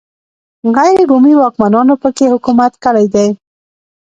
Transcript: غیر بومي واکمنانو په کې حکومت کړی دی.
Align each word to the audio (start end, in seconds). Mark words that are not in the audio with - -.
غیر 0.75 0.99
بومي 1.09 1.33
واکمنانو 1.37 1.95
په 2.03 2.09
کې 2.15 2.25
حکومت 2.33 2.73
کړی 2.85 3.05
دی. 3.15 3.27